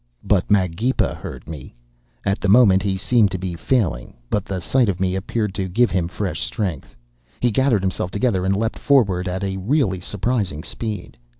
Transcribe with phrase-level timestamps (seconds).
[0.23, 1.75] "But Magepa heard me.
[2.25, 5.67] At the moment he seemed to be failing, but the sight of me appeared to
[5.69, 6.95] give him fresh strength.
[7.39, 11.19] He gathered himself together and leapt forward at a really surprising speed.